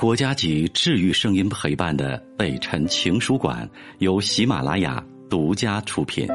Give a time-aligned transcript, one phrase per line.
[0.00, 6.26] 国家级治愈声音陪伴的北辰情书馆由喜马拉雅独家出品。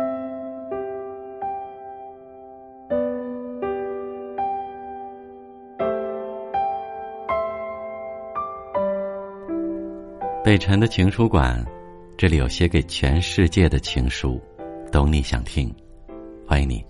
[10.43, 11.65] 北辰的情书馆，
[12.15, 14.39] 这里有写给全世界的情书，
[14.91, 15.73] 懂你想听，
[16.45, 16.85] 欢迎你。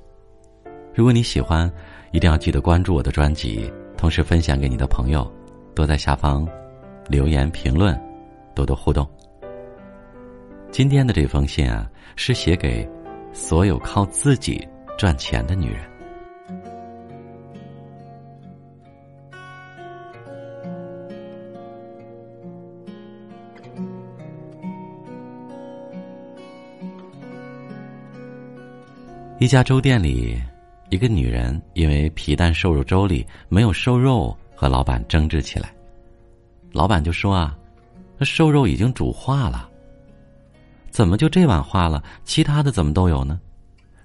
[0.94, 1.72] 如果你喜欢，
[2.12, 5.26] 一定要记得关注我的专辑，同时分享给你的朋友，
[5.74, 6.46] 多在下方。
[7.08, 8.00] 留言评论，
[8.54, 9.08] 多多互动。
[10.72, 12.88] 今天的这封信啊，是写给
[13.32, 15.82] 所有靠自己赚钱的女人。
[29.38, 30.42] 一家粥店里，
[30.90, 35.75] 一个女人因为皮蛋瘦肉粥里没有瘦肉，和老板争执起来。
[36.76, 37.58] 老板就说啊，
[38.18, 39.70] 那瘦肉已经煮化了，
[40.90, 42.04] 怎么就这碗化了？
[42.26, 43.40] 其他的怎么都有呢？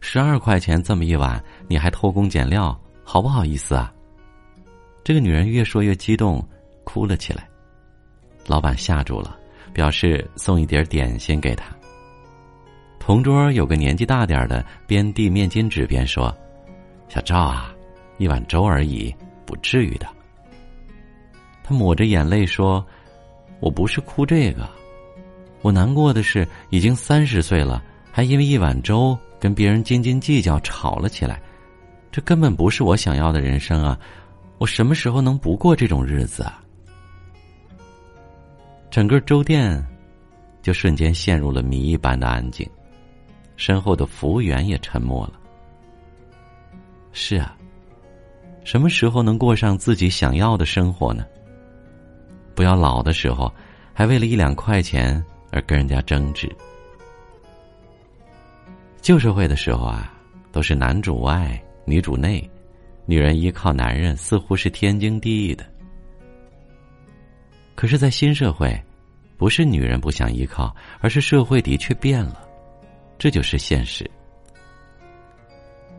[0.00, 3.92] 十二块钱这么一碗，你还偷工减料，好不好意思啊？
[5.02, 6.48] 这个女人越说越激动，
[6.84, 7.48] 哭了起来。
[8.46, 9.36] 老板吓住了，
[9.72, 11.74] 表示送一碟点心给她。
[13.00, 16.32] 同桌有个年纪大点的，边递面巾纸边说
[17.10, 17.74] ：“小赵啊，
[18.18, 19.12] 一碗粥而已，
[19.44, 20.06] 不至于的。”
[21.70, 22.84] 他抹着眼泪说
[23.62, 24.68] ：“我不是哭这个，
[25.62, 31.40] 我难过的是，已经三十岁了，还因为一碗粥跟别人斤斤计较，吵了起来。
[32.10, 33.96] 这根本不是我想要的人生啊！
[34.58, 36.60] 我什么时候能不过这种日子啊？”
[38.90, 39.80] 整个粥店
[40.62, 42.68] 就瞬间陷入了谜一般的安静，
[43.54, 45.34] 身后的服务员也沉默了。
[47.12, 47.56] 是啊，
[48.64, 51.24] 什么时候能过上自己想要的生活呢？
[52.60, 53.50] 不要老的时候，
[53.94, 56.46] 还为了一两块钱而跟人家争执。
[59.00, 60.12] 旧社会的时候啊，
[60.52, 62.46] 都是男主外女主内，
[63.06, 65.64] 女人依靠男人似乎是天经地义的。
[67.74, 68.78] 可是，在新社会，
[69.38, 72.46] 不是女人不想依靠，而是社会的确变了，
[73.16, 74.04] 这就是现实。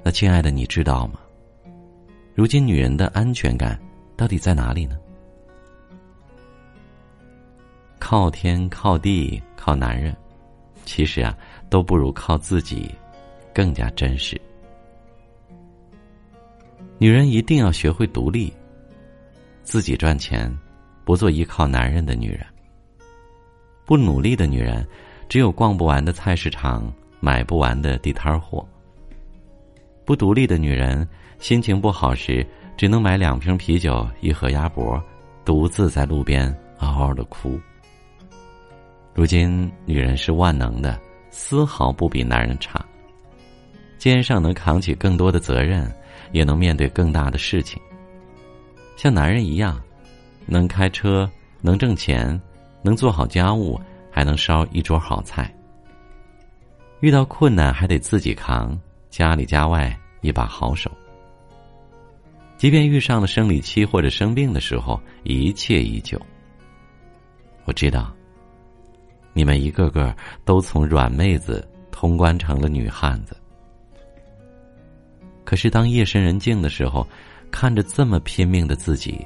[0.04, 1.22] 那亲爱的，你知道吗？
[2.36, 3.82] 如今女人的安全感
[4.16, 4.96] 到底在哪里呢？
[8.12, 10.14] 靠天靠地靠男人，
[10.84, 11.34] 其实啊，
[11.70, 12.94] 都不如靠自己
[13.54, 14.40] 更加真实。
[16.98, 18.54] 女人一定要学会独立，
[19.64, 20.54] 自己赚钱，
[21.06, 22.46] 不做依靠男人的女人。
[23.86, 24.86] 不努力的女人，
[25.30, 28.68] 只有逛不完的菜市场，买不完的地摊货。
[30.04, 31.08] 不独立的女人，
[31.40, 32.46] 心情不好时，
[32.76, 35.02] 只能买两瓶啤酒，一盒鸭脖，
[35.46, 37.58] 独自在路边嗷嗷的哭。
[39.14, 41.00] 如今，女人是万能的，
[41.30, 42.84] 丝毫不比男人差。
[43.98, 45.94] 肩上能扛起更多的责任，
[46.32, 47.80] 也能面对更大的事情。
[48.96, 49.82] 像男人一样，
[50.46, 51.30] 能开车，
[51.60, 52.42] 能挣钱，
[52.82, 53.80] 能做好家务，
[54.10, 55.54] 还能烧一桌好菜。
[57.02, 58.80] 遇到困难还得自己扛，
[59.10, 60.90] 家里家外一把好手。
[62.58, 66.20] 即便遇上了生理期或者生病的时候，一切依旧。
[67.66, 68.16] 我知道。
[69.34, 73.36] 你们一个个都从软妹子通关成了女汉子，
[75.46, 77.08] 可是当夜深人静的时候，
[77.50, 79.26] 看着这么拼命的自己，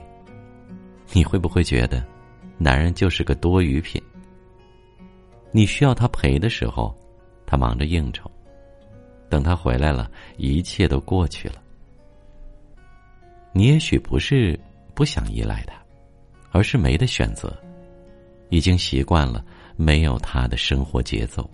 [1.11, 2.05] 你会不会觉得，
[2.57, 4.01] 男人就是个多余品？
[5.51, 6.95] 你需要他陪的时候，
[7.45, 8.29] 他忙着应酬；
[9.29, 11.55] 等他回来了，一切都过去了。
[13.53, 14.59] 你也许不是
[14.93, 15.73] 不想依赖他，
[16.51, 17.57] 而是没得选择，
[18.49, 19.43] 已经习惯了。
[19.75, 21.49] 没有他的生活节奏，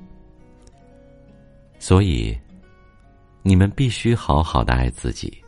[1.79, 2.37] 所以
[3.41, 5.43] 你们必须好好的爱自己，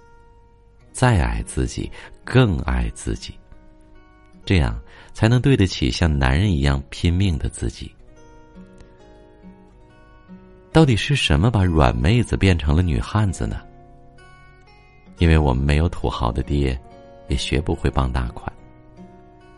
[0.91, 1.91] 再爱自己，
[2.23, 3.33] 更爱自己，
[4.43, 4.79] 这样
[5.13, 7.93] 才能对得起像男人一样拼命的自己。
[10.71, 13.61] 到底是什么把软妹子变成了女汉子呢？
[15.19, 16.77] 因为我们没有土豪的爹，
[17.27, 18.51] 也学不会傍大款，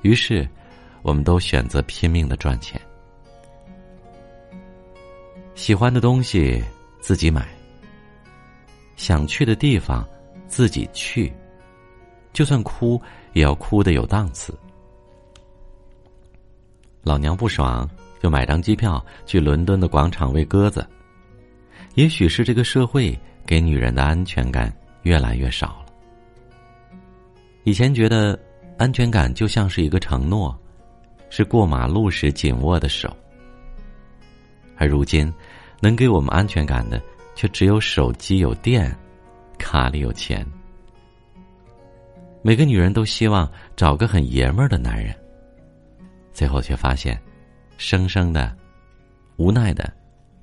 [0.01, 0.45] 于是
[1.01, 2.79] 我们都选择拼命的赚钱。
[5.65, 6.63] 喜欢的东西
[6.99, 7.43] 自己买，
[8.97, 10.07] 想去的地方
[10.47, 11.33] 自己去，
[12.33, 13.01] 就算哭
[13.33, 14.55] 也要哭的有档次。
[17.01, 17.89] 老娘不爽
[18.21, 20.87] 就买张机票去伦敦的广场喂鸽子。
[21.95, 24.71] 也许是这个社会给女人的安全感
[25.01, 25.85] 越来越少了。
[27.63, 28.39] 以前觉得
[28.77, 30.55] 安全感就像是一个承诺，
[31.31, 33.11] 是过马路时紧握的手，
[34.77, 35.33] 而如今，
[35.79, 37.01] 能给我们安全感的，
[37.35, 38.95] 却只有手机有电，
[39.57, 40.45] 卡里有钱。
[42.41, 45.15] 每个女人都希望找个很爷们儿的男人，
[46.31, 47.19] 最后却发现，
[47.77, 48.55] 生生的、
[49.37, 49.91] 无奈的，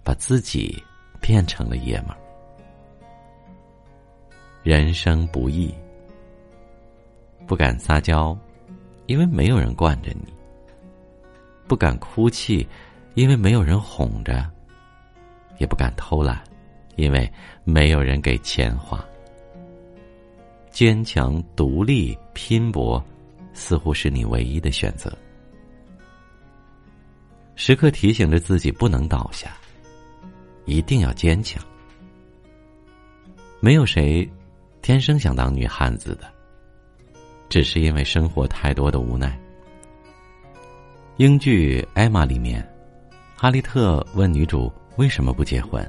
[0.02, 0.82] 把自己
[1.20, 2.16] 变成了爷们儿。
[4.64, 5.72] 人生不易，
[7.46, 8.36] 不敢撒娇，
[9.06, 10.32] 因为没有人惯着你；
[11.68, 12.66] 不敢哭泣，
[13.14, 14.48] 因为没有人哄着；
[15.58, 16.42] 也不敢偷懒，
[16.96, 17.30] 因为
[17.64, 19.04] 没有人给钱花。
[20.70, 23.04] 坚强、独立、拼搏，
[23.52, 25.12] 似乎是你唯一的选择。
[27.54, 29.56] 时刻提醒着自己不能倒下，
[30.64, 31.62] 一定要坚强。
[33.60, 34.28] 没有谁。
[34.80, 36.28] 天生想当女汉子的，
[37.48, 39.38] 只是因为生活太多的无奈。
[41.18, 42.68] 英剧《艾玛》里面，
[43.42, 45.84] 哈利特问女主为什么不结婚，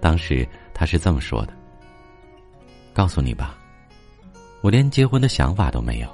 [0.00, 1.52] 当时他是这么说的
[2.94, 3.54] ：“告诉你吧，
[4.62, 6.08] 我连结婚的想法都没有。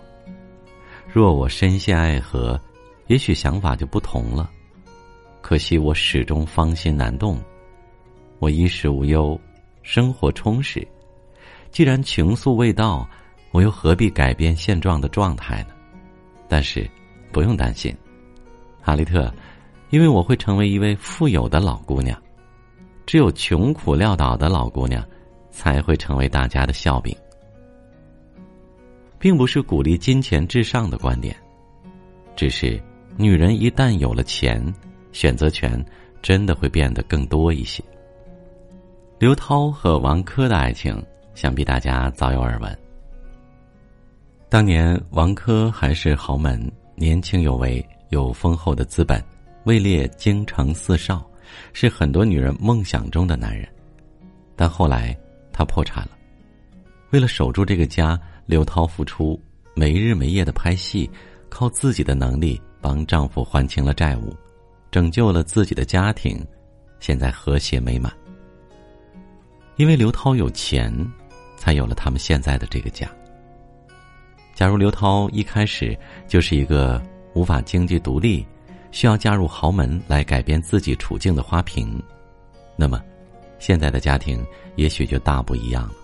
[1.06, 2.61] 若我深陷爱河，
[3.06, 4.50] 也许想法就不同了。
[5.40, 7.40] 可惜我始终芳心难动，
[8.40, 9.40] 我衣食无忧，
[9.85, 10.85] 生活充实。”
[11.70, 13.08] 既然情愫未到，
[13.52, 15.76] 我又何必改变现状的状态呢？
[16.49, 16.90] 但是，
[17.31, 17.96] 不用担心，
[18.81, 19.32] 哈利特，
[19.92, 22.20] 因为我会成为一位富有的老姑娘。
[23.06, 25.06] 只有穷苦潦倒的老姑娘，
[25.50, 27.16] 才会成为大家的笑柄。
[29.18, 31.36] 并不是鼓励金钱至上的观点，
[32.34, 32.82] 只是
[33.16, 34.60] 女人一旦有了钱，
[35.12, 35.84] 选择权
[36.20, 37.84] 真的会变得更多一些。
[39.18, 41.00] 刘涛和王珂的爱情。
[41.34, 42.78] 想必大家早有耳闻。
[44.50, 49.18] 当年王珂还是豪门，年轻有为，有丰厚的资本，
[49.64, 51.25] 位列京城四少，
[51.73, 53.69] 是很多女人梦想中的男人。
[54.56, 55.17] 但后来
[55.53, 56.11] 他破产了，
[57.11, 59.41] 为了守住这个家，刘涛付出
[59.75, 61.11] 没日没夜的拍戏，
[61.49, 64.37] 靠自己的能力帮丈夫还清了债务，
[64.91, 66.44] 拯救了自己的家庭，
[67.00, 68.12] 现在和谐美满。
[69.76, 70.93] 因为刘涛有钱。
[71.62, 73.09] 才有了他们现在的这个家。
[74.53, 77.00] 假如刘涛一开始就是一个
[77.35, 78.44] 无法经济独立、
[78.92, 82.00] 需要嫁入豪门来改变自己处境的花瓶，
[82.76, 83.02] 那么
[83.58, 84.46] 现在的家庭
[84.76, 85.94] 也许就大不一样了。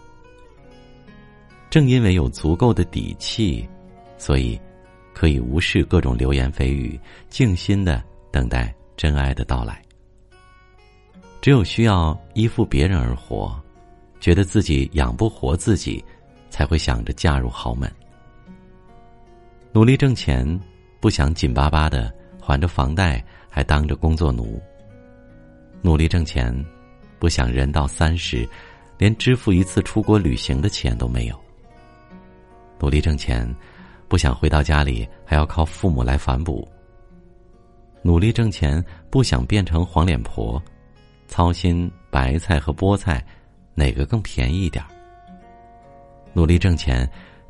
[1.70, 3.68] 正因为有足够的底气，
[4.16, 4.60] 所以
[5.14, 6.98] 可以无视各种流言蜚语，
[7.28, 8.02] 静心的
[8.32, 9.80] 等待真爱的到来。
[11.40, 13.56] 只有需要依附别人而活。
[14.20, 16.04] 觉得自己养不活自己，
[16.50, 17.88] 才会想着嫁入豪门。
[19.72, 20.60] 努力挣钱，
[20.98, 22.12] 不想紧巴巴的
[22.48, 24.58] 还着房贷，还当着工作奴。
[25.82, 26.50] 努力挣钱，
[27.18, 28.48] 不想人到三十，
[28.96, 31.38] 连支付一次出国旅行的钱都没有。
[32.80, 33.46] 努力挣钱，
[34.08, 36.66] 不想回到家里还要靠父母来反哺。
[38.00, 40.62] 努力挣钱，不想变成黄脸婆，
[41.26, 43.22] 操心白菜和菠菜。
[43.74, 44.82] 哪个更便宜一点？
[46.32, 47.06] 努力挣钱，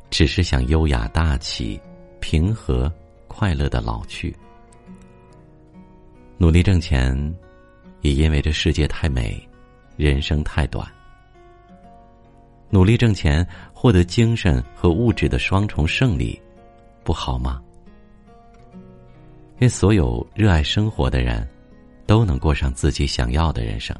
[0.09, 1.79] 只是想优雅大气、
[2.19, 2.91] 平和
[3.29, 4.35] 快乐的老去。
[6.41, 7.35] 努力挣钱，
[7.99, 9.45] 也因为这世界太美，
[9.97, 10.89] 人生太短。
[12.69, 16.41] 努力挣钱，获得精神和物质的双重胜利，
[17.03, 17.61] 不好吗？
[19.57, 21.45] 愿所有热爱生活的人，
[22.07, 23.93] 都能过上自己想要的人生。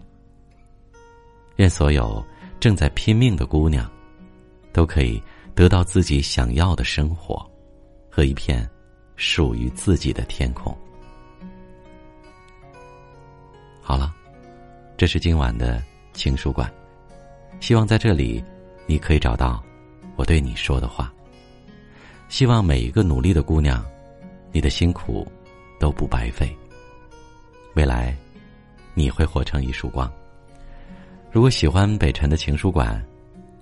[1.58, 2.26] 愿所有
[2.58, 3.92] 正在拼命的姑娘，
[4.72, 5.22] 都可以
[5.54, 7.46] 得到自己想要的生活，
[8.10, 8.66] 和一片
[9.18, 10.74] 属于自己的天空。
[13.90, 14.14] 好了，
[14.98, 16.72] 这是今晚的情书馆，
[17.60, 18.44] 希望在这里
[18.86, 19.64] 你可以找到
[20.16, 21.12] 我对你说的话。
[22.28, 23.84] 希望每一个努力的姑娘，
[24.52, 25.28] 你的辛苦
[25.80, 26.56] 都不白费。
[27.74, 28.16] 未来，
[28.94, 30.08] 你会活成一束光。
[31.32, 33.04] 如果喜欢北辰的情书馆，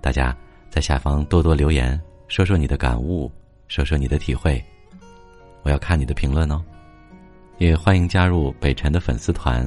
[0.02, 0.36] 大家
[0.68, 3.32] 在下方多多留言，说说你的感悟，
[3.66, 4.62] 说说你的体会，
[5.62, 6.62] 我要看你的评论哦。
[7.56, 9.66] 也欢迎加入北辰的粉丝团，